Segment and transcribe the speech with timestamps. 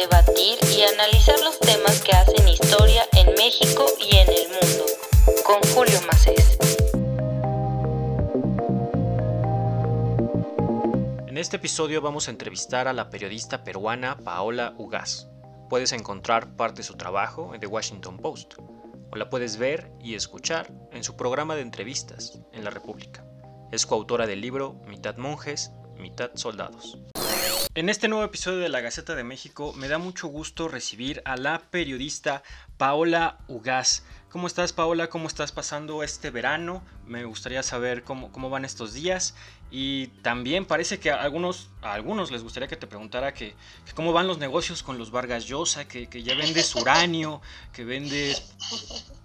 [0.00, 4.84] debatir y analizar los temas que hacen historia en México y en el mundo.
[5.44, 6.56] Con Julio Macés.
[11.26, 15.26] En este episodio vamos a entrevistar a la periodista peruana Paola Ugaz.
[15.68, 18.54] Puedes encontrar parte de su trabajo en The Washington Post
[19.10, 23.24] o la puedes ver y escuchar en su programa de entrevistas en la República.
[23.72, 26.98] Es coautora del libro Mitad monjes, mitad soldados.
[27.78, 31.36] En este nuevo episodio de la Gaceta de México me da mucho gusto recibir a
[31.36, 32.42] la periodista
[32.76, 34.02] Paola Ugaz.
[34.30, 35.08] ¿Cómo estás Paola?
[35.08, 36.82] ¿Cómo estás pasando este verano?
[37.06, 39.36] Me gustaría saber cómo, cómo van estos días
[39.70, 43.54] y también parece que a algunos, a algunos les gustaría que te preguntara que,
[43.94, 47.40] cómo van los negocios con los Vargas Llosa, que, que ya vendes uranio,
[47.72, 48.56] que vendes,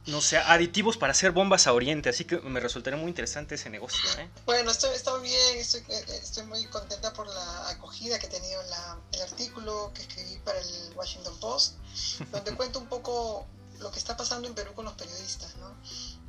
[0.06, 3.70] no sé, aditivos para hacer bombas a Oriente, así que me resultaría muy interesante ese
[3.70, 4.02] negocio.
[4.20, 4.30] ¿eh?
[4.46, 8.62] Bueno, estoy, estoy bien, estoy, eh, estoy, muy contenta por la acogida que he tenido
[8.62, 11.76] en la, el artículo que escribí para el Washington Post,
[12.32, 13.48] donde cuento un poco
[13.80, 15.74] lo que está pasando en Perú con los periodistas, ¿no?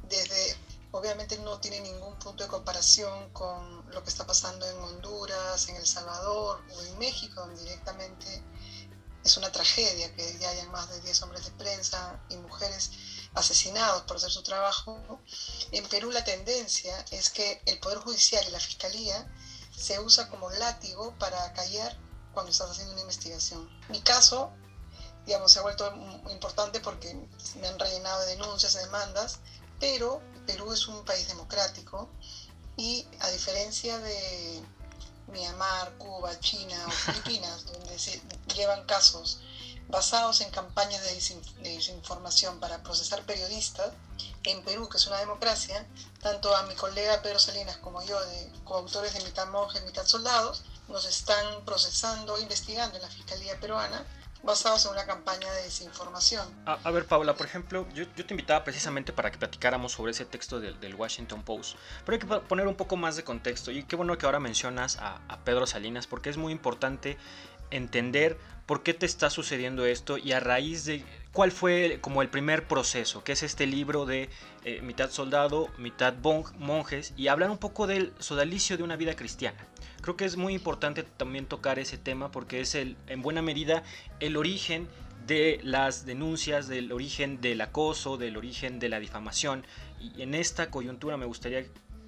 [0.08, 0.56] Desde,
[0.92, 5.76] obviamente no tiene ningún punto de comparación con lo que está pasando en Honduras, en
[5.76, 8.42] El Salvador o en México, donde directamente
[9.24, 12.90] es una tragedia que ya hayan más de 10 hombres de prensa y mujeres
[13.34, 15.20] asesinados por hacer su trabajo.
[15.72, 19.26] En Perú la tendencia es que el Poder Judicial y la Fiscalía
[19.76, 21.96] se usa como látigo para callar
[22.32, 23.68] cuando estás haciendo una investigación.
[23.88, 24.52] Mi caso
[25.26, 25.92] digamos, se ha vuelto
[26.30, 27.14] importante porque
[27.60, 29.38] me han rellenado de denuncias, de demandas,
[29.80, 32.10] pero Perú es un país democrático
[32.76, 34.62] y a diferencia de
[35.28, 38.22] Myanmar, Cuba, China o Filipinas, donde se
[38.54, 39.40] llevan casos
[39.88, 41.14] basados en campañas de,
[41.62, 43.92] desinformación para procesar periodistas,
[44.44, 45.86] en Perú, que es una democracia,
[46.20, 50.62] tanto a mi colega Pedro Salinas como yo, de coautores de Mitad Monjes, Mitad Soldados,
[50.88, 54.04] nos están procesando, investigando en la Fiscalía Peruana
[54.44, 56.46] basados en una campaña de desinformación.
[56.66, 60.60] A, ver, Paula, por ejemplo, yo, te invitaba precisamente para que platicáramos sobre ese texto
[60.60, 64.16] del, Washington Post, pero hay que poner un poco más de contexto y qué bueno
[64.16, 67.16] que ahora mencionas a, a Pedro Salinas, porque es muy importante
[67.70, 72.28] entender por qué te está sucediendo esto y a raíz de cuál fue como el
[72.28, 74.30] primer proceso, que es este libro de
[74.64, 76.14] eh, mitad soldado, mitad
[76.58, 79.58] monjes, y hablar un poco del sodalicio de una vida cristiana.
[80.04, 83.84] Creo que es muy importante también tocar ese tema porque es el, en buena medida
[84.20, 84.86] el origen
[85.26, 89.66] de las denuncias, del origen del acoso, del origen de la difamación.
[89.98, 91.64] Y en esta coyuntura me gustaría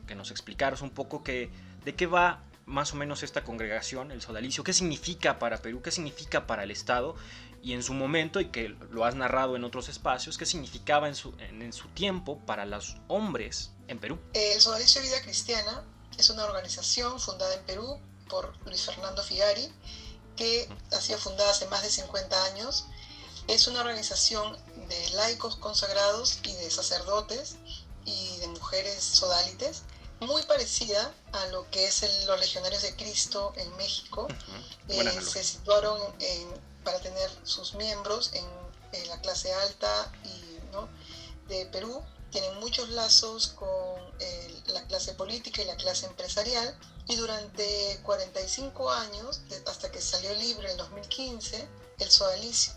[0.07, 1.49] que nos explicaras un poco que,
[1.87, 5.91] de qué va más o menos esta congregación, el sodalicio, qué significa para Perú, qué
[5.91, 7.17] significa para el Estado
[7.63, 11.15] y en su momento, y que lo has narrado en otros espacios, qué significaba en
[11.15, 14.19] su, en, su tiempo para los hombres en Perú.
[14.35, 15.83] El Sodalicio de Vida Cristiana
[16.19, 19.73] es una organización fundada en Perú por Luis Fernando Figari,
[20.37, 22.87] que ha sido fundada hace más de 50 años.
[23.49, 24.57] Es una organización
[24.89, 27.57] de laicos consagrados y de sacerdotes
[28.05, 29.83] y de mujeres sodalites
[30.21, 34.29] muy parecida a lo que es los legionarios de Cristo en México.
[34.89, 36.01] Eh, se situaron
[36.85, 38.45] para tener sus miembros en,
[39.09, 42.03] la clase alta y, de Perú.
[42.31, 44.01] Tienen muchos lazos con
[44.67, 46.77] la clase política y la clase empresarial.
[47.09, 52.75] Y durante 45 años, hasta que salió el libro en 2015, el sodalicio,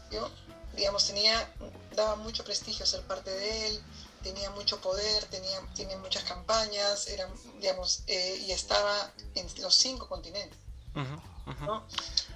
[0.75, 1.51] digamos, tenía,
[1.95, 3.83] daba mucho prestigio ser parte de él
[4.23, 7.29] tenía mucho poder, tenía, tenía muchas campañas, eran,
[7.59, 10.57] digamos, eh, y estaba en los cinco continentes.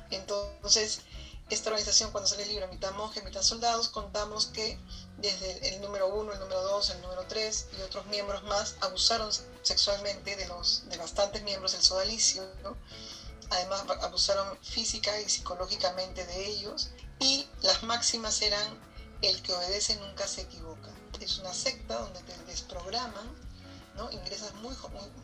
[0.10, 1.02] Entonces,
[1.50, 4.80] esta organización, cuando sale el libro Mitad Monjes, Mitad Soldados, contamos que
[5.18, 9.30] desde el número uno, el número dos, el número tres y otros miembros más abusaron
[9.62, 12.44] sexualmente de, los, de bastantes miembros del sodalicio,
[13.50, 16.90] además abusaron física y psicológicamente de ellos,
[17.20, 18.80] y las máximas eran
[19.22, 20.94] el que obedece nunca se equivoca
[21.24, 23.28] es una secta donde te desprograman,
[23.96, 24.12] ¿no?
[24.12, 24.76] ingresas muy,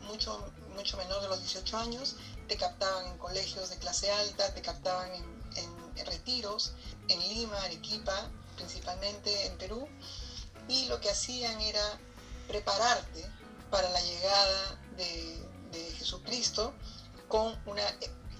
[0.02, 2.16] mucho, mucho menor de los 18 años,
[2.48, 6.72] te captaban en colegios de clase alta, te captaban en, retiros,
[7.08, 9.88] en Lima, Arequipa, principalmente en Perú,
[10.68, 12.00] y lo que hacían era
[12.48, 13.24] prepararte
[13.70, 15.36] para la llegada de,
[15.98, 16.74] Jesucristo
[17.28, 17.86] con una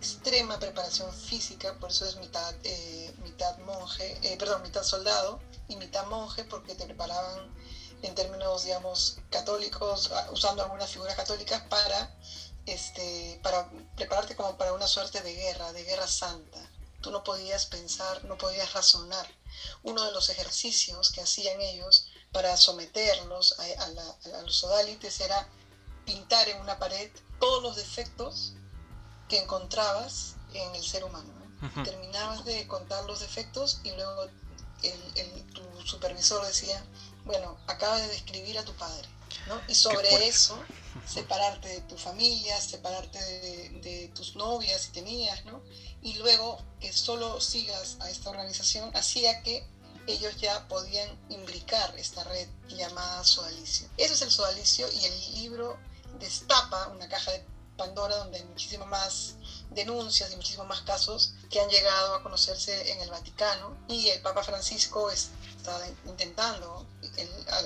[0.01, 5.77] extrema preparación física, por eso es mitad, eh, mitad monje, eh, perdón, mitad soldado, y
[5.77, 7.55] mitad monje porque te preparaban
[8.03, 12.17] en términos, digamos, católicos, ah, usando algunas figuras católicas para,
[12.67, 16.70] este, para prepararte como para una suerte de guerra, de guerra santa.
[17.01, 19.27] Tú no podías pensar, no podías razonar.
[19.83, 25.49] Uno de los ejercicios que hacían ellos para someterlos a, los sodalites era
[26.05, 28.55] pintar en una pared todos los defectos
[29.29, 31.33] que encontrabas en el ser humano.
[31.85, 34.27] terminabas de contar los defectos y luego
[34.83, 36.85] el, tu supervisor decía,
[37.25, 39.09] bueno, acaba de describir a tu padre.
[39.47, 39.61] ¿no?
[39.69, 40.59] Y sobre eso,
[41.07, 45.63] separarte de tu familia, separarte de, tus novias si tenías, ¿no?
[46.03, 49.67] Y luego que solo sigas a esta organización hacía que
[50.07, 53.89] ellos ya podían imbricar esta red llamada sodalicio.
[53.97, 55.79] Eso es el sodalicio y el libro
[56.19, 57.45] destapa una caja de
[57.77, 59.35] Pandora donde hay muchísimas más
[59.71, 64.21] denuncias y muchísimos más casos que han llegado a conocerse en el Vaticano y el
[64.21, 66.87] Papa Francisco está intentando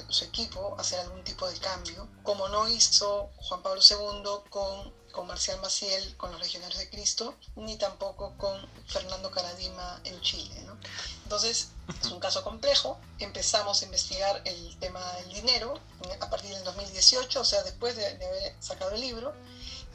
[0.08, 5.26] su equipo hacer algún tipo de cambio, como no hizo Juan Pablo II con, con
[5.26, 10.60] Marcial Maciel, con los Legionarios de Cristo, ni tampoco con Fernando Caradima en Chile.
[10.66, 10.76] ¿no?
[11.22, 11.68] Entonces,
[12.02, 12.98] es un caso complejo.
[13.18, 15.80] Empezamos a investigar el tema del dinero
[16.20, 19.32] a partir del 2018, o sea, después de, de haber sacado el libro,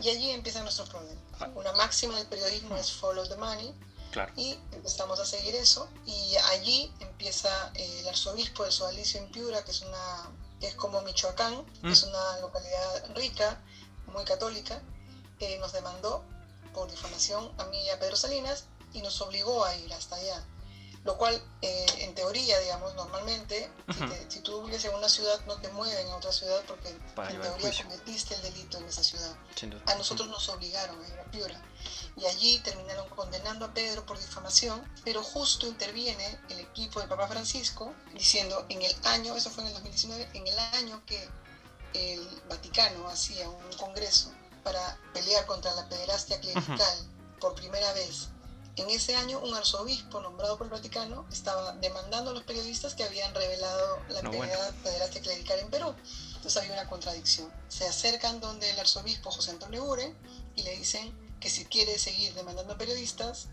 [0.01, 1.21] y allí empiezan nuestros problemas.
[1.55, 3.75] Una máxima del periodismo es follow the money.
[4.35, 5.87] Y empezamos a seguir eso.
[6.05, 10.75] Y allí empieza eh, el arzobispo de Sodalicio en Piura, que es, una, que es
[10.75, 11.91] como Michoacán, mm.
[11.91, 13.61] es una localidad rica,
[14.07, 14.81] muy católica,
[15.39, 16.23] que nos demandó
[16.73, 20.45] por difamación a mí y a Pedro Salinas y nos obligó a ir hasta allá.
[21.05, 23.71] Lo cual eh, en teoría, digamos, normalmente,
[24.27, 27.71] si, tú vives en una ciudad no te mueven a otra ciudad porque en teoría
[27.83, 29.33] cometiste el delito en esa ciudad.
[29.85, 31.61] A nosotros nos obligaron a ir a Piura
[32.17, 37.27] y allí terminaron condenando a Pedro por difamación, pero justo interviene el equipo de Papa
[37.27, 41.29] Francisco diciendo en el año, eso fue en el 2019, en el año que
[41.93, 44.31] el Vaticano hacía un congreso
[44.63, 47.07] para pelear contra la pederastia clerical
[47.39, 48.29] por primera vez
[48.79, 53.03] en ese año, un arzobispo nombrado por el Vaticano estaba demandando a los periodistas que
[53.03, 55.93] habían revelado la no, pederastia clerical en Perú.
[56.35, 57.51] Entonces había una contradicción.
[57.67, 60.17] Se acercan donde el arzobispo José Antonio Uren
[60.55, 63.47] y le dicen que si quiere seguir demandando a periodistas,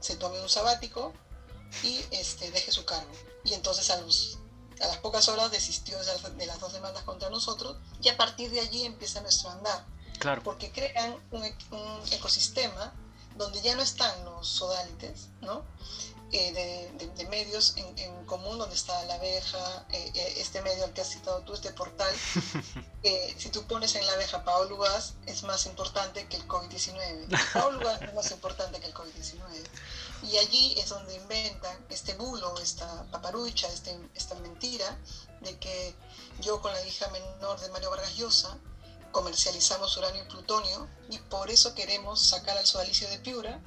[0.00, 1.12] se tome un sabático
[1.82, 3.12] y este, deje su cargo.
[3.44, 8.08] Y entonces a, a las pocas horas desistió de las dos demandas contra nosotros y
[8.08, 9.84] a partir de allí empieza nuestro andar.
[10.22, 10.40] Claro.
[10.44, 12.94] Porque crean un, un ecosistema
[13.36, 15.64] donde ya no están los sodalites, ¿no?
[16.34, 21.02] Eh, de, medios en, común, donde está la abeja, eh, eh, este medio al que
[21.02, 22.14] has citado tú, este portal.
[23.36, 27.52] si tú pones en la abeja Paolo Lugas, es más importante que el COVID-19.
[27.52, 29.42] Paolo Lugas es más importante que el COVID-19.
[30.30, 34.96] Y allí es donde inventan este bulo, esta paparucha, este, esta mentira
[35.40, 35.94] de que
[36.40, 38.56] yo con la hija menor de Mario Vargas Llosa,
[39.12, 43.60] comercializamos uranio y plutonio y por eso queremos sacar al sodalicio de Piura,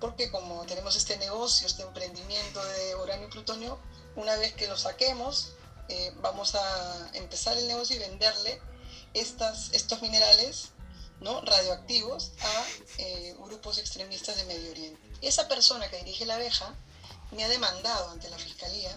[0.00, 3.78] porque como tenemos este negocio, este emprendimiento de uranio y plutonio,
[4.16, 5.52] una vez que lo saquemos,
[5.88, 8.60] eh, vamos a empezar el negocio y venderle
[9.14, 10.70] estas, estos minerales
[11.20, 11.40] ¿no?
[11.42, 12.66] radioactivos a
[12.98, 15.00] eh, grupos extremistas de Medio Oriente.
[15.20, 16.74] Esa persona que dirige la abeja
[17.30, 18.96] me ha demandado ante la fiscalía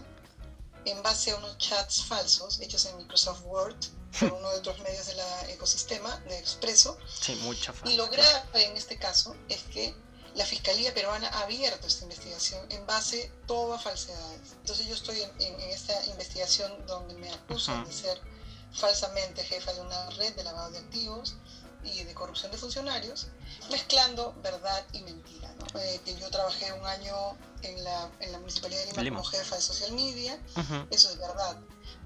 [0.84, 3.76] en base a unos chats falsos hechos en Microsoft Word
[4.20, 5.18] por uno de otros medios del
[5.48, 6.98] ecosistema de Expreso.
[7.20, 9.94] Sí, mucha Y lo grave en este caso es que
[10.34, 14.52] la Fiscalía peruana ha abierto esta investigación en base todo a falsedades.
[14.60, 18.20] Entonces yo estoy en, esta investigación donde me acusan de ser
[18.72, 21.36] falsamente jefa de una red de lavado de activos
[21.82, 23.28] y de corrupción de funcionarios,
[23.70, 25.54] mezclando verdad y mentira.
[25.80, 27.14] Eh, que yo trabajé un año
[27.62, 30.38] en la, en la Municipalidad de Lima, como jefa de social media,
[30.90, 31.56] eso es verdad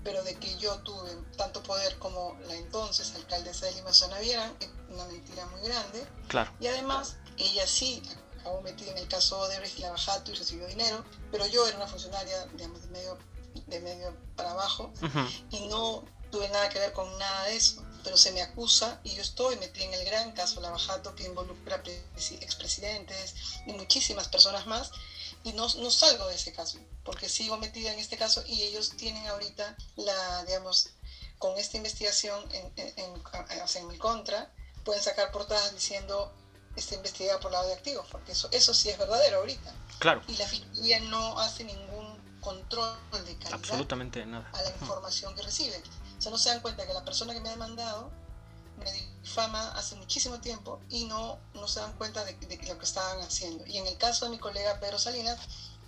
[0.02, 4.52] pero de que yo tuve tanto poder como la entonces alcaldesa de Lima, Zona Viera,
[4.60, 6.06] es una mentira muy grande.
[6.28, 6.50] Claro.
[6.60, 8.02] Y además, ella sí
[8.40, 11.86] acabó metida en el caso de y Lavajato y recibió dinero, pero yo era una
[11.86, 13.18] funcionaria, digamos, de medio,
[13.66, 14.92] de medio para abajo
[15.50, 17.84] y no tuve nada que ver con nada de eso.
[18.02, 21.82] Pero se me acusa y yo estoy metida en el gran caso Lavajato que involucra
[22.40, 23.34] expresidentes
[23.66, 24.90] y muchísimas personas más
[25.42, 28.90] y no, no salgo de ese caso, porque sigo metida en este caso y ellos
[28.96, 30.90] tienen ahorita la, digamos,
[31.38, 34.52] con esta investigación en, en, en, mi contra,
[34.84, 36.32] pueden sacar portadas diciendo
[36.76, 39.72] está investigada por lado de activos, porque eso, eso sí es verdadero ahorita.
[39.98, 40.22] Claro.
[40.28, 44.50] Y la fiscalía no hace ningún control de calidad Absolutamente nada.
[44.52, 45.82] a la información que reciben.
[46.20, 48.10] O sea, no se dan cuenta que la persona que me ha demandado
[48.76, 52.34] me difama hace muchísimo tiempo y no, no se dan cuenta de,
[52.68, 53.66] lo que estaban haciendo.
[53.66, 55.38] Y en el caso de mi colega Pedro Salinas,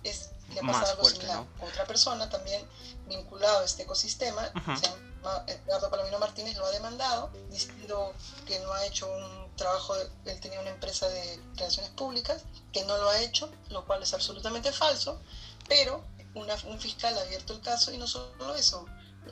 [0.01, 1.45] es, le ha pasado algo similar.
[1.61, 2.67] Otra persona también
[3.05, 8.11] vinculado a este ecosistema, se llama Eduardo Palomino Martínez, lo ha demandado diciendo
[8.47, 12.97] que no ha hecho un trabajo, él tenía una empresa de relaciones públicas, que no
[12.97, 15.21] lo ha hecho, lo cual es absolutamente falso,
[15.67, 18.87] pero un fiscal ha abierto el caso y no solo eso,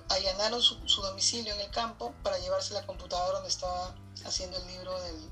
[0.09, 3.95] allanaron su, domicilio en el campo para llevarse la computadora donde estaba
[4.25, 5.29] haciendo el libro del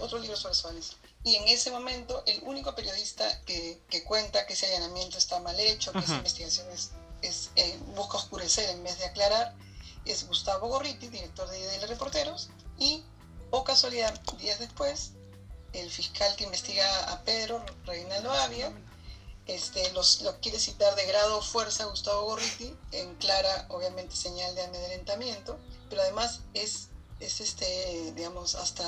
[0.00, 0.96] otro libro sobre Suárez.
[1.22, 5.58] Y en ese momento, el único periodista que, que cuenta que ese allanamiento está mal
[5.60, 9.54] hecho, que esa investigación es, es eh, busca oscurecer en vez de aclarar,
[10.06, 13.04] es Gustavo Gorriti, director de IDL Reporteros, y,
[13.50, 15.12] o casualidad, días después,
[15.74, 18.72] el fiscal que investiga a Pedro, Reinaldo Avia,
[19.54, 24.62] este, los, lo quiere citar de grado fuerza Gustavo Gorriti, en clara, obviamente, señal de
[24.62, 26.88] amedrentamiento, pero además es,
[27.20, 28.86] es este, digamos, hasta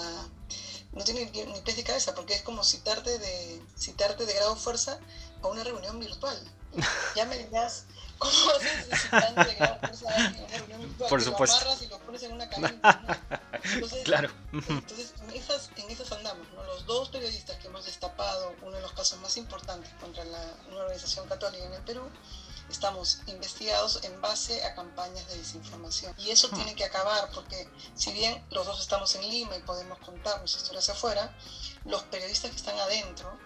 [0.92, 5.00] no tiene ni pies de cabeza, porque es como citarte de, citarte de grado fuerza
[5.42, 6.38] a una reunión virtual.
[7.16, 7.84] Ya me dirás,
[8.22, 11.08] ¿cómo haces citante de grado fuerza a una reunión virtual?
[11.08, 11.56] Por supuesto.
[11.56, 13.22] Lo amarras y lo pones en una cabina.
[13.64, 14.30] Entonces, claro.
[14.52, 16.46] entonces en, esas, en esas andamos.
[16.54, 16.62] ¿no?
[16.64, 20.80] Los dos periodistas que hemos destapado uno de los casos más importantes contra la, una
[20.80, 22.02] organización católica en el Perú,
[22.70, 26.14] estamos investigados en base a campañas de desinformación.
[26.18, 29.98] Y eso tiene que acabar porque si bien los dos estamos en Lima y podemos
[29.98, 31.36] contarnos historias afuera,
[31.84, 33.38] los periodistas que están adentro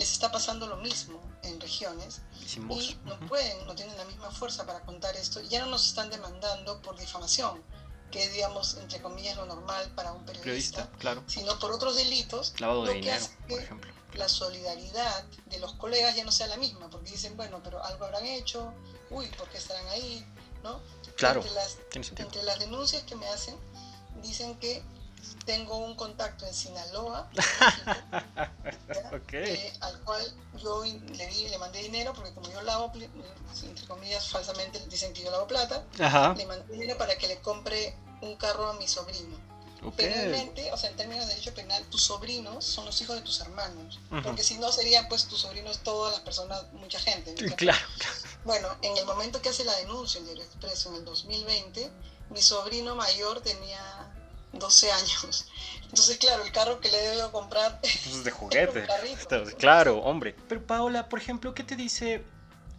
[0.00, 2.22] les está pasando lo mismo en regiones
[2.56, 2.58] y
[3.04, 5.42] no pueden, no tienen la misma fuerza para contar esto.
[5.42, 7.62] Ya no nos están demandando por difamación,
[8.10, 11.22] que es, digamos, entre comillas, lo normal para un periodista, claro.
[11.26, 12.54] sino por otros delitos.
[12.58, 13.92] Lavado de dinero, por ejemplo.
[14.14, 18.06] la solidaridad de los colegas ya no sea la misma, porque dicen, bueno, pero algo
[18.06, 18.72] habrán hecho,
[19.10, 20.26] uy, ¿por qué estarán ahí?
[20.62, 20.80] ¿No?
[21.16, 23.54] Claro, Entre las, entre las denuncias que me hacen,
[24.22, 24.82] dicen que
[25.44, 28.52] tengo un contacto en Sinaloa, ¿ya?
[29.12, 29.32] Ok.
[29.32, 30.22] Eh, al cual
[30.62, 35.22] yo le di, le mandé dinero, porque como yo lavo, entre comillas, falsamente dicen que
[35.22, 36.34] yo lavo plata, Ajá.
[36.36, 39.36] le mandé dinero para que le compre un carro a mi sobrino.
[39.82, 39.96] Ok.
[39.96, 43.40] Penalmente, o sea, en términos de derecho penal, tus sobrinos son los hijos de tus
[43.40, 43.98] hermanos.
[44.10, 44.22] Ujú.
[44.22, 47.34] Porque si no, serían pues tus sobrinos todas las personas, mucha gente.
[47.42, 47.56] ¿no?
[47.56, 47.86] Claro.
[48.44, 51.90] Bueno, en el momento que hace la denuncia el Diario Expreso en el 2020,
[52.30, 53.80] mi sobrino mayor tenía
[54.52, 55.46] 12 años.
[55.84, 58.86] Entonces, claro, el carro que le debo comprar Pues de juguete.
[59.58, 60.36] Claro, hombre.
[60.48, 62.22] Pero Paola, por ejemplo, ¿qué te dice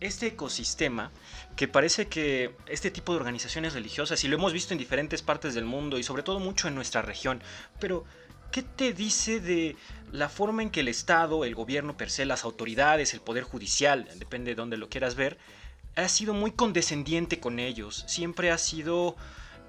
[0.01, 1.11] este ecosistema
[1.55, 5.53] que parece que este tipo de organizaciones religiosas, y lo hemos visto en diferentes partes
[5.53, 7.41] del mundo y sobre todo mucho en nuestra región,
[7.79, 8.03] pero
[8.51, 9.77] ¿qué te dice de
[10.11, 14.09] la forma en que el Estado, el gobierno per se, las autoridades, el poder judicial,
[14.15, 15.37] depende de dónde lo quieras ver,
[15.95, 19.15] ha sido muy condescendiente con ellos, siempre ha sido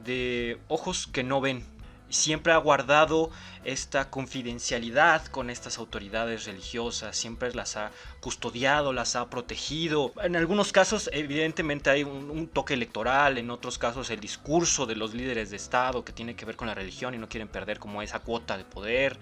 [0.05, 1.65] de ojos que no ven,
[2.13, 3.31] siempre ha guardado
[3.65, 7.91] esta confidencialidad con estas autoridades religiosas, siempre las ha
[8.21, 10.13] custodiado, las ha protegido.
[10.23, 15.15] En algunos casos evidentemente hay un, toque electoral, en otros casos el discurso de los
[15.15, 18.03] líderes de Estado que tiene que ver con la religión y no quieren perder como
[18.03, 19.17] esa cuota de poder.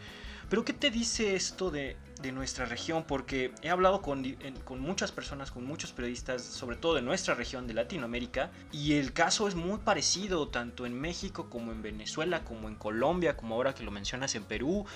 [0.50, 3.04] Pero ¿qué te dice esto de, de nuestra región?
[3.04, 4.24] Porque he hablado con,
[4.64, 9.12] con, muchas personas, con muchos periodistas, sobre todo de nuestra región de Latinoamérica, y el
[9.12, 13.76] caso es muy parecido tanto en México como en Venezuela, como en Colombia, como ahora
[13.76, 14.86] que lo mencionas en Perú,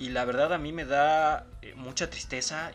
[0.00, 2.72] y la verdad a mí me da eh, mucha tristeza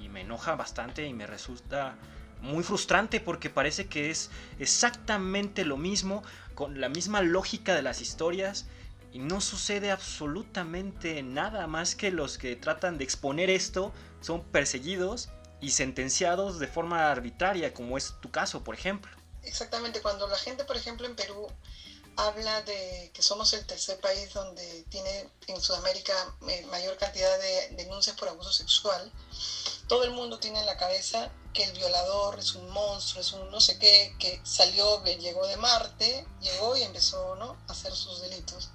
[0.00, 1.94] y me enoja bastante y me resulta
[2.42, 6.24] muy frustrante porque parece que es exactamente lo mismo,
[6.54, 8.66] con la misma lógica de las historias
[9.12, 15.30] y no sucede absolutamente nada más que los que tratan de exponer esto son perseguidos
[15.60, 19.10] y sentenciados de forma arbitraria, como es tu caso, por ejemplo.
[19.42, 21.46] Exactamente, cuando la gente, por ejemplo, en Perú
[22.16, 26.14] habla de que somos el tercer país donde tiene en Sudamérica
[26.48, 29.12] eh, mayor cantidad de denuncias por abuso sexual,
[29.88, 33.50] todo el mundo tiene en la cabeza que el violador es un monstruo, es un
[33.50, 37.56] no sé qué, que salió, llegó de Marte, llegó y empezó ¿no?
[37.66, 38.70] a hacer sus delitos.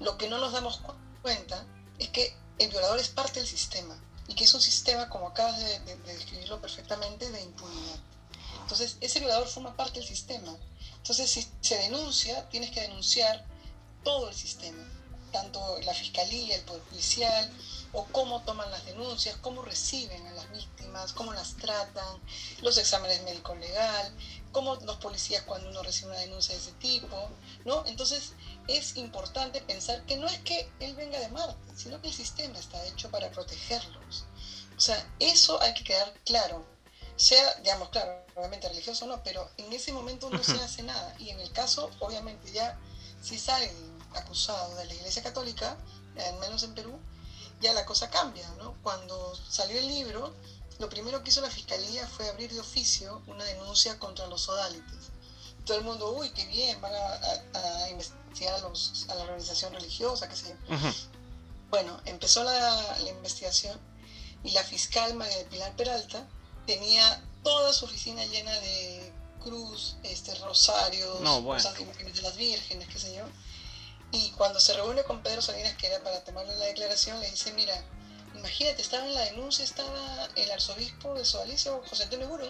[0.00, 0.80] Lo que no nos damos
[1.22, 1.66] cuenta
[1.98, 5.58] es que el violador es parte del sistema y que es un sistema, como acabas
[5.58, 7.98] de, de, de describirlo perfectamente, de impunidad.
[8.60, 10.54] Entonces, ese violador forma parte del sistema.
[10.98, 13.44] Entonces, si se denuncia, tienes que denunciar
[14.04, 14.84] todo el sistema,
[15.32, 17.50] tanto la fiscalía, el poder judicial,
[17.92, 22.20] o cómo toman las denuncias, cómo reciben a las víctimas, cómo las tratan,
[22.60, 24.14] los exámenes médico-legal,
[24.52, 27.30] cómo los policías cuando uno recibe una denuncia de ese tipo,
[27.64, 27.84] ¿no?
[27.86, 28.32] Entonces,
[28.66, 32.58] es importante pensar que no es que él venga de Marte, sino que el sistema
[32.58, 34.24] está hecho para protegerlos.
[34.76, 36.64] O sea, eso hay que quedar claro.
[37.18, 41.14] Sea, digamos, claro, obviamente religioso o no, pero en ese momento no se hace nada.
[41.18, 42.78] Y en el caso, obviamente, ya
[43.20, 43.70] si salen
[44.14, 45.76] acusados de la Iglesia Católica,
[46.16, 46.98] al menos en Perú,
[47.60, 48.74] ya la cosa cambia, ¿no?
[48.82, 50.32] Cuando salió el libro,
[50.78, 55.10] lo primero que hizo la Fiscalía fue abrir de oficio una denuncia contra los odálites
[55.68, 59.24] todo el mundo, uy, qué bien, van a, a, a investigar a, los, a, la
[59.24, 60.74] organización religiosa, qué sé yo.
[60.74, 60.94] Uh -huh.
[61.68, 63.78] Bueno, empezó la, la, investigación
[64.42, 66.26] y la fiscal María Pilar Peralta
[66.68, 69.10] tenía toda su oficina llena de
[69.42, 71.62] cruz, este, rosarios, no, bueno.
[71.62, 73.24] cosas de las vírgenes, qué sé yo.
[74.12, 77.52] Y cuando se reúne con Pedro Salinas, que era para tomarle la declaración, le dice,
[77.52, 77.74] mira,
[78.34, 82.44] imagínate, estaba en la denuncia, estaba el arzobispo de Sodalicio, José Antonio Guro,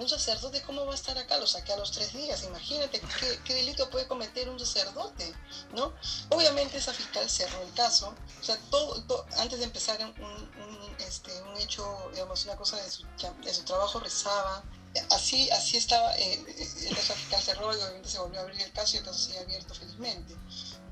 [0.00, 1.36] un sacerdote, ¿cómo va a estar acá?
[1.36, 2.42] Lo saqué a los tres días.
[2.44, 3.02] Imagínate
[3.44, 5.34] qué, delito puede cometer un sacerdote,
[5.74, 5.92] ¿no?
[6.30, 8.14] Obviamente esa fiscal cerró el caso.
[8.40, 13.04] O sea, todo, antes de empezar un, este, un, hecho, digamos, una cosa de su,
[13.44, 14.64] de su trabajo, rezaba.
[15.10, 16.44] Así, así estaba, eh,
[16.90, 19.38] esa fiscal cerró y obviamente se volvió a abrir el caso y el caso sigue
[19.38, 20.34] abierto felizmente.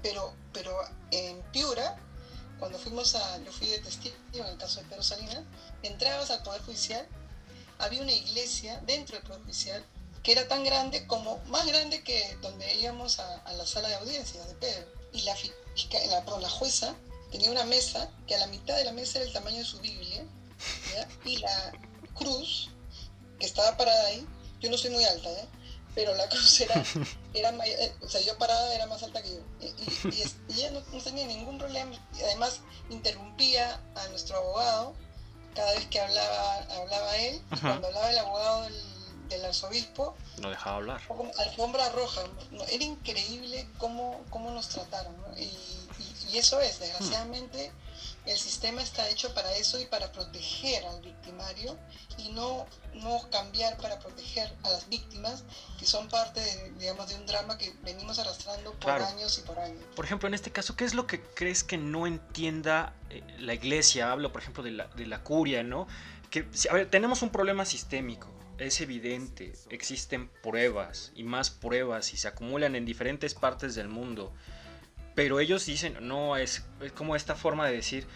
[0.03, 0.79] Pero, pero
[1.11, 1.97] en Piura,
[2.59, 5.45] cuando fuimos a, yo fui de testigo en el caso de Pedro Salinas,
[5.83, 7.09] entrabas al Poder Judicial
[7.79, 9.85] había una iglesia dentro del Judicial
[10.23, 14.45] que era tan grande como, más grande que donde íbamos a, la sala de audiencia
[14.45, 14.87] de Pedro.
[15.13, 15.35] Y la,
[16.11, 16.95] la, la jueza
[17.31, 19.79] tenía una mesa que a la mitad de la mesa era el tamaño de su
[19.81, 20.25] Biblia,
[21.25, 21.73] y la
[22.15, 22.71] cruz
[23.39, 24.27] que estaba parada ahí,
[24.61, 25.47] yo no soy muy alta, ¿eh?
[25.95, 26.83] pero la cruz era,
[27.35, 29.41] era eh, o sea, yo parada era más alta que yo.
[29.61, 34.95] Y, ella no, no, tenía ningún problema, y además interrumpía a nuestro abogado
[35.59, 38.69] cada vez que hablaba, hablaba él, y cuando hablaba el abogado
[39.29, 41.01] del, arzobispo, no dejaba hablar.
[41.39, 42.21] Alfombra roja,
[42.71, 45.51] era increíble cómo, cómo nos trataron, y,
[46.31, 47.73] y, eso es, desgraciadamente
[48.29, 51.77] el sistema está hecho para eso y para proteger al victimario
[52.19, 55.45] y no, no cambiar para proteger a las víctimas
[55.79, 59.59] que son parte de, digamos, de un drama que venimos arrastrando por años y por
[59.59, 59.83] años.
[59.97, 63.55] Por ejemplo, en este caso, ¿qué es lo que crees que no entienda eh, la
[63.55, 64.13] iglesia?
[64.13, 65.87] Hablo, por ejemplo, de la, de la curia, ¿no?
[66.31, 72.17] Que, a ver, tenemos un problema sistémico es evidente, existen pruebas y más pruebas y
[72.17, 74.33] se acumulan en diferentes partes del mundo.
[75.19, 78.07] Pero ellos dicen, no, es, como esta forma de decir,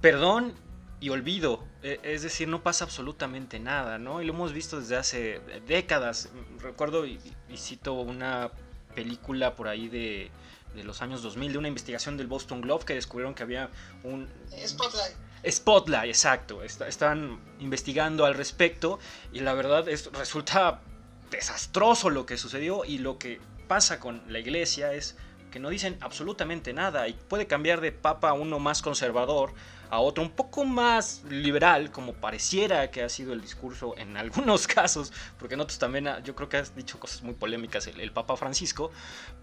[0.00, 0.54] perdón
[1.00, 1.64] y olvido.
[1.82, 4.22] E, es decir, no pasa absolutamente nada, ¿no?
[4.22, 6.28] Y lo hemos visto desde hace décadas.
[6.60, 7.18] Recuerdo y,
[7.56, 8.52] cito una
[8.94, 10.30] película por ahí de,
[10.76, 13.68] de, los años 2000, de una investigación del Boston Globe que descubrieron que había
[14.04, 14.28] un...
[14.64, 15.16] Spotlight.
[15.44, 16.62] Spotlight, exacto.
[16.62, 19.00] están investigando al respecto
[19.32, 20.80] y la verdad es, resulta
[21.28, 25.16] desastroso lo que sucedió y lo que pasa con la iglesia es
[25.52, 29.52] que no dicen absolutamente nada y puede cambiar de papa a uno más conservador
[29.92, 34.66] a otro un poco más liberal, como pareciera que ha sido el discurso en algunos
[34.66, 38.38] casos, porque en otros también yo creo que has dicho cosas muy polémicas el, Papa
[38.38, 38.90] Francisco,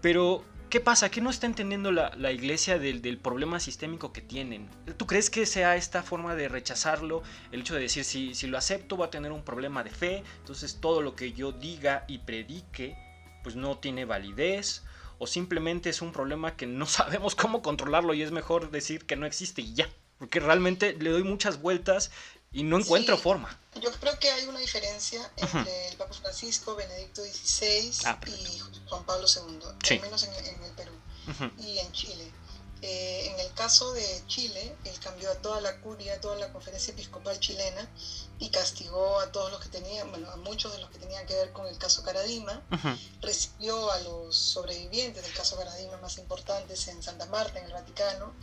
[0.00, 1.08] pero ¿qué pasa?
[1.08, 4.68] ¿Qué no está entendiendo la, iglesia del, del, problema sistémico que tienen?
[4.96, 8.58] ¿Tú crees que sea esta forma de rechazarlo, el hecho de decir si, si lo
[8.58, 12.18] acepto va a tener un problema de fe, entonces todo lo que yo diga y
[12.18, 12.96] predique
[13.44, 14.82] pues no tiene validez?
[15.20, 19.14] O simplemente es un problema que no sabemos cómo controlarlo y es mejor decir que
[19.14, 19.88] no existe y ya.
[20.18, 22.10] Porque realmente le doy muchas vueltas
[22.52, 23.58] y no encuentro forma.
[23.80, 29.04] Yo creo que hay una diferencia entre el Papa Francisco, Benedicto XVI ah, y Juan
[29.04, 30.92] Pablo II, al menos en, el Perú
[31.58, 32.30] y en Chile.
[32.82, 36.50] Eh, en el caso de Chile, él cambió a toda la curia, a toda la
[36.50, 37.86] conferencia episcopal chilena
[38.38, 41.34] y castigó a todos los que tenían, bueno, a muchos de los que tenían que
[41.34, 42.62] ver con el caso Caradima.
[43.20, 48.34] Recibió a los sobrevivientes del caso Caradima más importantes en Santa Marta, en el Vaticano,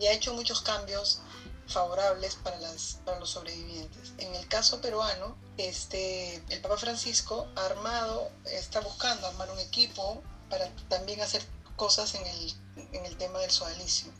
[0.00, 1.20] y ha hecho muchos cambios
[1.68, 4.12] favorables para, las, para los sobrevivientes.
[4.18, 10.22] En el caso peruano, este, el Papa Francisco ha armado, está buscando armar un equipo
[10.50, 11.42] para también hacer
[11.76, 12.54] cosas en el,
[12.92, 14.12] en el tema del sodalicio.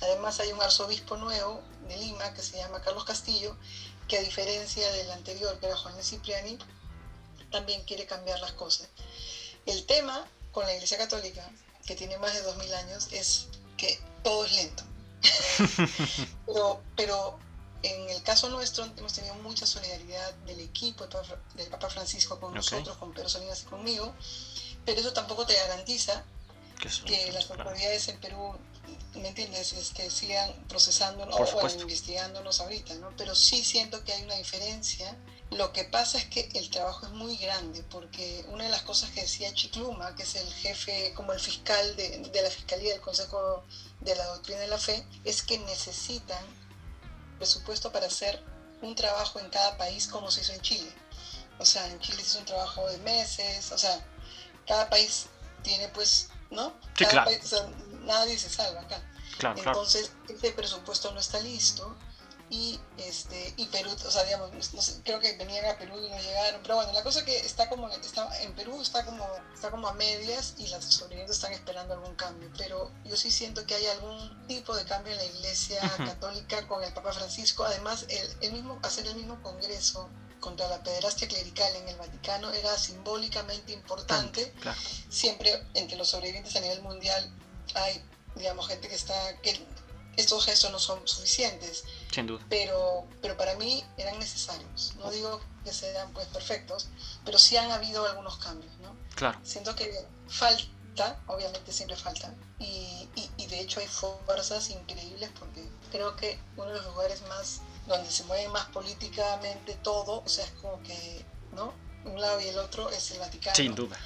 [0.00, 3.56] Además hay un arzobispo nuevo de Lima que se llama Carlos Castillo,
[4.08, 6.58] que a diferencia del anterior, que era Juan de Cipriani,
[7.50, 8.88] también quiere cambiar las cosas.
[9.66, 11.48] El tema con la Iglesia Católica,
[11.86, 14.84] que tiene más de 2000 años, es que todo es lento.
[16.46, 17.38] pero, pero
[17.82, 21.06] en el caso nuestro hemos tenido mucha solidaridad del equipo
[21.54, 24.14] del Papa Francisco con nosotros, con Pedro Salinas y conmigo,
[24.84, 26.24] pero eso tampoco te garantiza
[27.04, 28.58] que las autoridades en Perú,
[29.14, 33.14] ¿me entiendes?, este, sigan procesándonos o investigándonos ahorita, ¿no?
[33.16, 35.16] Pero sí siento que hay una diferencia.
[35.50, 39.10] Lo que pasa es que el trabajo es muy grande, porque una de las cosas
[39.10, 43.02] que decía Chicluma, que es el jefe, como el fiscal de, de la Fiscalía del
[43.02, 43.62] Consejo
[44.00, 46.44] de la Doctrina de la Fe, es que necesitan
[47.36, 48.42] presupuesto para hacer
[48.80, 50.92] un trabajo en cada país como se hizo en Chile.
[51.58, 54.04] O sea, en Chile se hizo un trabajo de meses, o sea,
[54.66, 55.26] cada país
[55.62, 56.74] tiene pues ¿no?
[56.96, 57.30] Sí, claro.
[58.04, 59.02] nadie se salva acá.
[59.56, 61.96] Entonces, este presupuesto no está listo
[62.52, 64.50] y este y Perú, o sea, digamos,
[65.04, 67.66] creo que venían a Perú y no llegaron, pero bueno, la cosa es que está
[67.70, 71.94] como está en Perú está como está como a medias y las sobrevivientes están esperando
[71.94, 75.80] algún cambio, pero yo sí siento que hay algún tipo de cambio en la Iglesia
[75.96, 80.10] Católica con el Papa Francisco, además el, el mismo hacer el mismo congreso
[80.42, 84.52] contra la pederastia clerical en el Vaticano era simbólicamente importante.
[85.08, 87.32] Siempre entre los sobrevivientes a nivel mundial
[87.74, 89.64] hay, digamos, gente que está, que
[90.16, 91.84] estos gestos no son suficientes.
[92.10, 92.44] Sin duda.
[92.50, 94.94] Pero, pero para mí eran necesarios.
[94.96, 96.88] No digo que sean pues perfectos,
[97.24, 98.94] pero sí han habido algunos cambios, ¿no?
[99.14, 99.38] Claro.
[99.44, 106.16] Siento que falta, obviamente siempre falta, y, y, de hecho hay fuerzas increíbles porque creo
[106.16, 110.52] que uno de los lugares más donde se mueve más políticamente todo, o sea, es
[110.52, 111.72] como que, ¿no?
[112.04, 113.56] Un lado y el otro es el Vaticano.
[113.56, 113.96] Sin duda.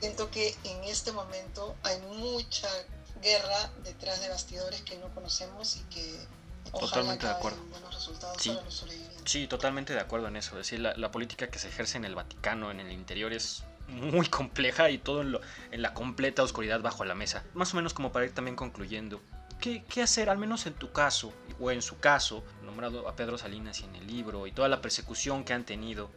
[0.00, 2.68] Siento que en este momento hay mucha
[3.22, 6.26] guerra detrás de bastidores que no conocemos y que
[6.78, 7.62] totalmente de acuerdo.
[7.70, 8.50] buenos resultados sí.
[8.50, 9.22] para los sobrevivientes.
[9.24, 10.50] Sí, totalmente de acuerdo en eso.
[10.52, 13.64] Es decir, la, la, política que se ejerce en el Vaticano, en el interior, es
[13.88, 17.44] muy compleja y todo en, lo, en, la completa oscuridad bajo la mesa.
[17.54, 19.20] Más o menos como para ir también concluyendo.
[19.60, 23.38] ¿Qué, ¿Qué, hacer, al menos en tu caso, o en su caso, nombrado a Pedro
[23.38, 26.10] Salinas y en el libro, y toda la persecución que han tenido?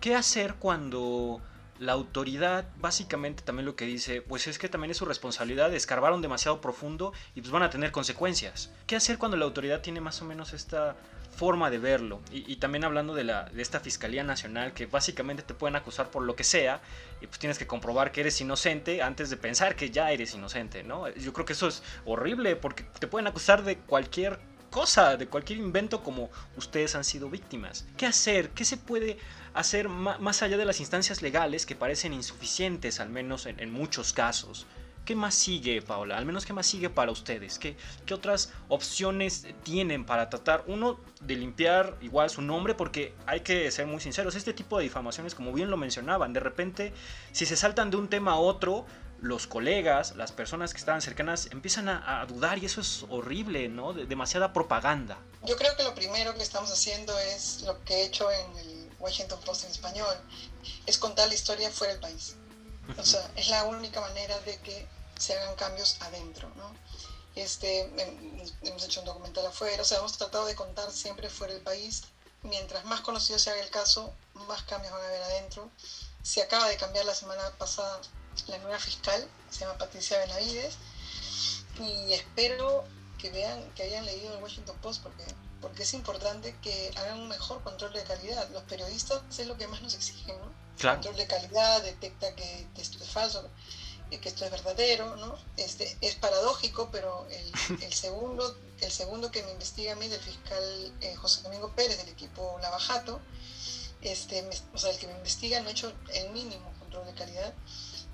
[0.00, 1.40] ¿Qué hacer cuando
[1.78, 6.22] la autoridad básicamente también lo que dice, pues es que también es su responsabilidad, escarbaron
[6.22, 8.70] demasiado profundo y pues van a tener consecuencias.
[8.86, 10.96] ¿Qué hacer cuando la autoridad tiene más o menos esta
[11.36, 12.20] forma de verlo?
[12.30, 16.10] Y, y también hablando de, la, de esta Fiscalía Nacional que básicamente te pueden acusar
[16.10, 16.80] por lo que sea
[17.20, 20.84] y pues tienes que comprobar que eres inocente antes de pensar que ya eres inocente,
[20.84, 21.08] ¿no?
[21.08, 24.38] Yo creo que eso es horrible porque te pueden acusar de cualquier
[24.74, 27.86] cosa, de cualquier invento como ustedes han sido víctimas.
[27.96, 28.50] ¿Qué hacer?
[28.50, 29.18] ¿Qué se puede
[29.54, 34.12] hacer más allá de las instancias legales que parecen insuficientes, al menos en, en muchos
[34.12, 34.66] casos?
[35.04, 36.18] ¿Qué más sigue, Paola?
[36.18, 37.60] Al menos, ¿qué más sigue para ustedes?
[37.60, 42.74] ¿Qué, ¿Qué, otras opciones tienen para tratar, uno, de limpiar igual su nombre?
[42.74, 46.40] Porque hay que ser muy sinceros, este tipo de difamaciones, como bien lo mencionaban, de
[46.40, 46.92] repente,
[47.30, 48.86] si se saltan de un tema a otro,
[49.24, 53.68] los colegas, las personas que estaban cercanas empiezan a, a dudar y eso es horrible,
[53.68, 53.94] ¿no?
[53.94, 55.16] De, demasiada propaganda.
[55.44, 58.90] Yo creo que lo primero que estamos haciendo es lo que he hecho en el
[58.98, 60.16] Washington Post en español,
[60.86, 62.36] es contar la historia fuera del país.
[62.98, 64.86] O sea, es la única manera de que
[65.18, 66.74] se hagan cambios adentro, ¿no?
[67.34, 67.90] Este,
[68.62, 72.04] hemos hecho un documental afuera, o sea, hemos tratado de contar siempre fuera del país.
[72.42, 75.70] Mientras más conocido se haga el caso, más cambios van a haber adentro.
[76.22, 78.00] Se acaba de cambiar la semana pasada
[78.48, 80.76] la nueva fiscal, se llama Patricia Benavides,
[81.80, 82.84] y espero
[83.18, 85.24] que vean, que hayan leído el Washington Post, porque,
[85.60, 88.48] porque es importante que hagan un mejor control de calidad.
[88.50, 90.52] Los periodistas es lo que más nos exigen, ¿no?
[90.78, 90.96] Claro.
[90.96, 93.48] Control de calidad, detecta que esto es falso,
[94.20, 95.36] que esto es verdadero, ¿no?
[95.56, 100.20] Este, es paradójico, pero el, el segundo, el segundo que me investiga a mí, del
[100.20, 103.20] fiscal eh, José Domingo Pérez, del equipo Lavajato,
[104.02, 107.14] este, me, o sea, el que me investiga no ha hecho el mínimo control de
[107.14, 107.54] calidad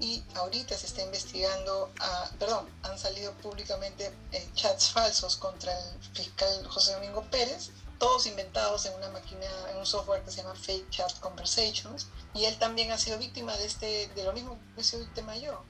[0.01, 6.03] y ahorita se está investigando, a, perdón, han salido públicamente eh, chats falsos contra el
[6.15, 10.55] fiscal José Domingo Pérez, todos inventados en una máquina, en un software que se llama
[10.55, 14.81] Fake Chat Conversations, y él también ha sido víctima de, este, de lo mismo que
[14.81, 15.63] he sido víctima yo.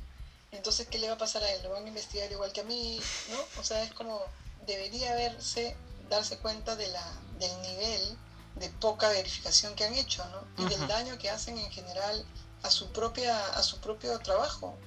[0.53, 1.62] Entonces, ¿qué le va a pasar a él?
[1.64, 3.01] ¿Lo van a investigar igual que a mí?
[3.31, 3.61] ¿No?
[3.61, 4.21] O sea, es como,
[4.64, 5.77] debería verse,
[6.09, 7.05] darse cuenta de la,
[7.40, 8.16] del nivel
[8.57, 10.62] de poca verificación que han hecho, ¿no?
[10.62, 10.79] Y uh -huh.
[10.79, 12.25] del daño que hacen en general
[12.62, 14.79] a su, propia, a su propio trabajo,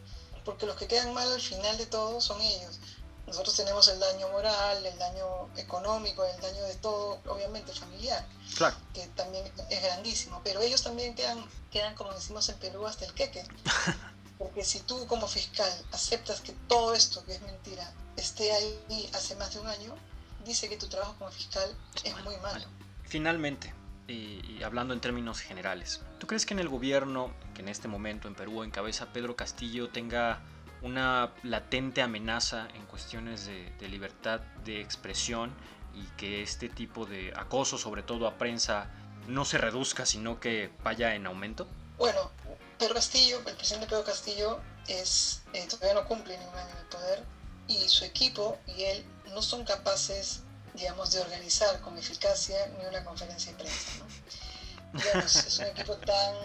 [0.46, 2.80] porque los que quedan mal al final de todo son ellos.
[3.26, 8.26] Nosotros tenemos el daño moral, el daño económico, el daño de todo, obviamente familiar,
[8.58, 8.76] claro.
[8.94, 13.14] que también es grandísimo, pero ellos también quedan, quedan como decimos en Perú, hasta el
[13.14, 13.44] queque.
[14.38, 19.36] Porque si tú como fiscal aceptas que todo esto, que es mentira, esté ahí hace
[19.36, 19.96] más de un año,
[20.44, 22.66] dice que tu trabajo como fiscal es muy malo.
[23.04, 23.74] Finalmente,
[24.08, 28.28] y, hablando en términos generales, ¿tú crees que en el gobierno, que en este momento
[28.28, 30.42] en Perú encabeza Pedro Castillo, tenga
[30.82, 35.54] una latente amenaza en cuestiones de, libertad de expresión
[35.94, 38.90] y que este tipo de acoso, sobre todo a prensa,
[39.28, 41.68] no se reduzca, sino que vaya en aumento?
[41.98, 42.32] Bueno,
[42.78, 46.78] Pedro Castillo, el presidente Pedro Castillo, es, eh, todavía no cumple ni un año en
[46.78, 47.24] el poder
[47.68, 53.04] y su equipo y él no son capaces digamos, de organizar con eficacia ni una
[53.04, 53.92] conferencia de prensa.
[54.00, 55.00] ¿no?
[55.00, 56.36] Digamos, es un equipo tan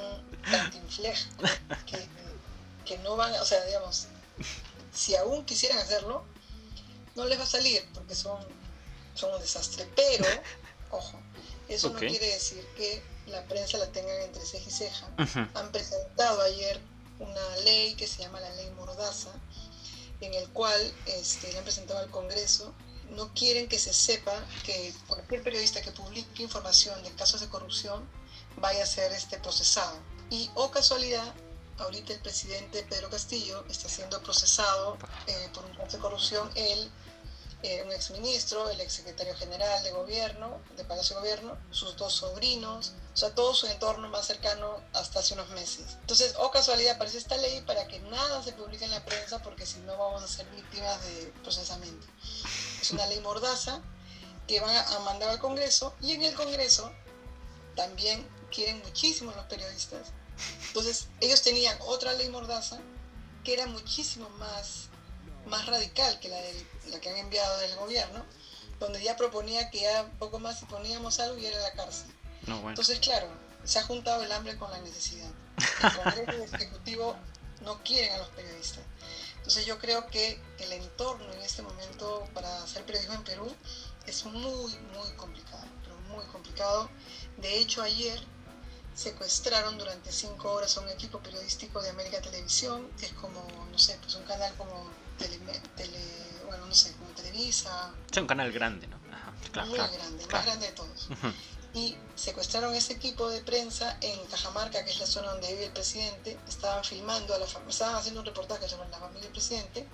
[0.45, 1.31] antiinflejo
[1.87, 2.07] que,
[2.85, 4.09] que no van, o sea, digamos,
[4.93, 6.25] si aún quisieran hacerlo,
[7.15, 8.39] no les va a salir porque son,
[9.15, 9.89] son un desastre.
[9.97, 10.25] Pero,
[10.91, 11.21] ojo,
[11.69, 12.09] eso okay.
[12.09, 15.07] no quiere decir que la prensa la tengan entre ceja y ceja.
[15.19, 15.49] Uh -huh.
[15.55, 16.81] Han presentado ayer
[17.19, 19.31] una ley que se llama la ley Mordaza,
[20.21, 22.75] en el cual este, le han presentado al Congreso
[23.11, 24.33] no quieren que se sepa
[24.65, 28.09] que cualquier periodista que publique información de casos de corrupción
[28.57, 29.99] vaya a ser este procesado.
[30.31, 31.35] Y, o oh casualidad,
[31.79, 36.91] ahorita el presidente Pedro Castillo está siendo procesado eh, por un caso de corrupción, él,
[37.63, 42.93] eh, un exministro, el exsecretario general de gobierno, de Palacio de Gobierno, sus dos sobrinos,
[43.15, 45.97] o sea, todo su entorno más cercano hasta hace unos meses.
[46.01, 49.43] Entonces, o oh casualidad, aparece esta ley para que nada se publique en la prensa
[49.43, 52.07] porque si no vamos a ser víctimas de procesamiento
[52.81, 53.81] es una ley mordaza
[54.47, 56.93] que van a mandar al Congreso y en el Congreso
[57.77, 60.09] también quieren muchísimo los periodistas.
[60.69, 62.79] Entonces ellos tenían otra ley mordaza
[63.45, 64.89] que era muchísimo más,
[65.47, 68.25] más radical que la, de, la que han enviado del gobierno,
[68.81, 72.13] donde ya proponía que ya poco más si poníamos algo y era la cárcel.
[72.47, 73.29] Entonces, claro,
[73.65, 75.31] se ha juntado el hambre con la necesidad.
[75.83, 77.17] El Congreso y el Ejecutivo
[77.63, 78.83] no quieren a los periodistas.
[79.49, 83.57] Entonces yo creo que el entorno en este momento para hacer periodismo en Perú
[84.05, 86.91] es muy, muy complicado, pero muy complicado.
[87.39, 88.21] De hecho, ayer
[88.95, 93.79] secuestraron durante cinco horas a un equipo periodístico de América Televisión, que es como, no
[93.79, 95.39] sé, pues un canal como tele,
[96.47, 97.95] bueno, no sé, como Televisa.
[98.13, 98.99] Es un canal grande, ¿no?
[99.65, 101.09] muy grande, el más grande de todos
[101.75, 105.73] y secuestraron ese equipo de prensa en Cajamarca, que es la zona donde vive el
[105.73, 106.39] presidente.
[106.49, 109.87] Estaban filmando a la familia, estaban haciendo un reportaje sobre la familia del presidente.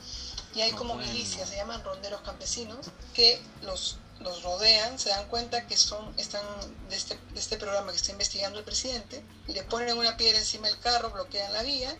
[0.54, 2.78] Y hay como milicias, se llaman ronderos campesinos,
[3.12, 6.44] que los, los rodean, se dan cuenta que son, están
[6.88, 10.68] de este, de este programa que está investigando el presidente, le ponen una piedra encima
[10.68, 11.96] del carro, bloquean la vía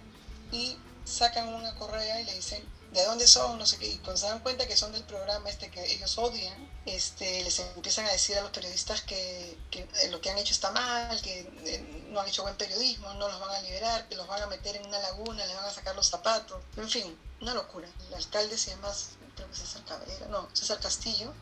[0.52, 2.62] y sacan una correa y le dicen
[2.94, 5.50] de dónde son, no sé qué, y cuando se dan cuenta que son del programa
[5.50, 6.54] este que ellos odian,
[6.87, 10.70] este, les empiezan a decir a los periodistas que, eh, lo que han hecho está
[10.70, 14.28] mal, que eh, no han hecho buen periodismo, no los van a liberar, que los
[14.28, 17.52] van a meter en una laguna, les van a sacar los zapatos, en fin, una
[17.52, 17.88] locura.
[18.07, 18.92] El alcalde se llama,
[19.35, 21.35] creo que César Cabrera, no, César Castillo,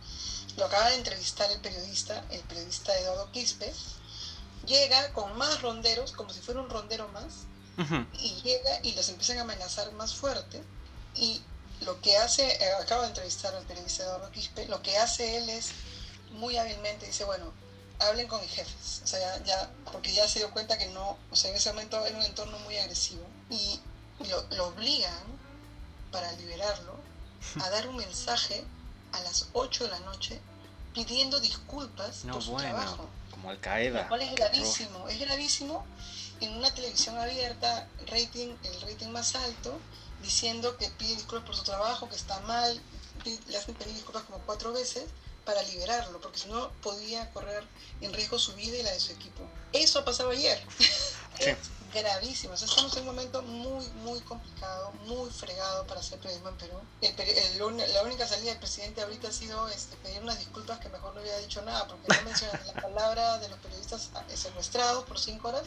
[0.56, 3.70] lo acaba de entrevistar el periodista, el periodista Eduardo Quispe,
[4.64, 7.44] llega con más ronderos, como si fuera un rondero más,
[8.14, 10.62] y llega y los empiezan a amenazar más fuerte
[11.14, 11.42] y
[11.80, 15.48] lo que hace, eh, acabo de entrevistar al periodista Eduardo Quispe, lo que hace él
[15.48, 15.70] es
[16.32, 17.52] muy hábilmente, dice, bueno,
[17.98, 21.36] hablen con mis jefes, o sea, ya, porque ya se dio cuenta que no, o
[21.36, 23.80] sea, en ese momento era un entorno muy agresivo y
[24.28, 25.22] lo, lo obligan
[26.10, 26.96] para liberarlo
[27.60, 28.64] a dar un mensaje
[29.12, 30.40] a las 8 de la noche
[30.94, 33.08] pidiendo disculpas por su trabajo.
[33.30, 34.02] Como Al Qaeda.
[34.02, 35.86] Lo cual es gravísimo, es gravísimo
[36.40, 39.78] en una televisión abierta, rating, el rating más alto,
[40.22, 42.80] diciendo que pide disculpas por su trabajo, que está mal,
[43.48, 45.04] le hacen pedir disculpas como cuatro veces
[45.44, 47.64] para liberarlo, porque si no podía correr
[48.00, 49.42] en riesgo su vida y la de su equipo.
[49.72, 50.62] Eso ha pasado ayer.
[51.38, 51.56] es
[51.92, 52.54] gravísimo.
[52.54, 56.80] estamos en un momento muy, muy complicado, muy fregado para hacer periodismo en Perú.
[57.92, 61.20] la única salida del presidente ahorita ha sido este, pedir unas disculpas que mejor no
[61.20, 65.64] hubiera dicho nada, porque no menciona la palabra de los periodistas secuestrados por cinco horas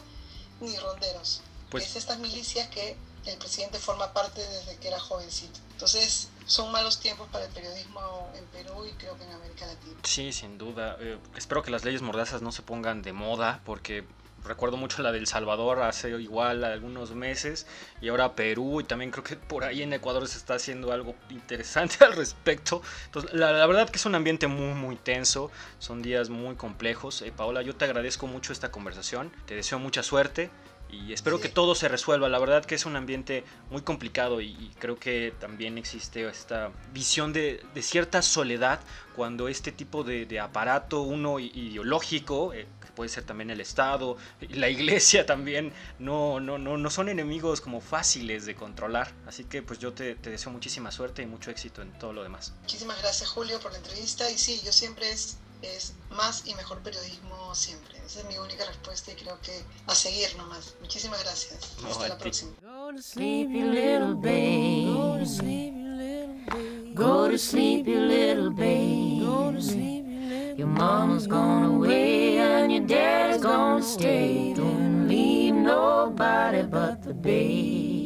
[0.60, 1.42] ni ronderos.
[1.70, 5.58] Pues, es estas milicias que el presidente forma parte desde que era jovencito.
[5.72, 9.96] Entonces, son malos tiempos para el periodismo en Perú y creo que en América Latina.
[10.04, 10.96] Sí, sin duda.
[11.00, 14.04] Eh, espero que las leyes mordazas no se pongan de moda porque
[14.44, 17.66] recuerdo mucho la del Salvador hace igual algunos meses
[18.00, 21.14] y ahora Perú y también creo que por ahí en Ecuador se está haciendo algo
[21.30, 22.80] interesante al respecto.
[23.06, 27.22] Entonces, la, verdad que es un ambiente muy muy tenso, son días muy complejos.
[27.22, 30.50] Eh, Paola, yo te agradezco mucho esta conversación, te deseo mucha suerte
[30.90, 32.28] y espero que todo se resuelva.
[32.28, 37.32] La verdad que es un ambiente muy complicado y, creo que también existe esta visión
[37.32, 38.80] de, cierta soledad
[39.14, 44.16] cuando este tipo de, aparato, uno ideológico, eh, que puede ser también el Estado,
[44.50, 49.12] la Iglesia también, no, no, no, no son enemigos como fáciles de controlar.
[49.26, 52.22] Así que pues yo te, te deseo muchísima suerte y mucho éxito en todo lo
[52.22, 52.52] demás.
[52.62, 55.38] Muchísimas gracias Julio por la entrevista y sí, yo siempre es
[55.74, 57.98] es más y mejor periodismo siempre.
[58.04, 60.74] Esa es mi única respuesta y creo que a seguir nomás.
[60.80, 61.72] Muchísimas gracias.
[61.84, 62.52] Hasta la próxima.
[62.62, 64.94] Go to sleep, you little babe.
[64.94, 66.94] Go to sleep, you little babe.
[66.94, 69.20] Go to sleep, you little babe.
[69.20, 74.54] Go to sleep, you little Your mama's gone away and your dad's gonna stay.
[74.54, 78.05] Don't leave nobody but the babe.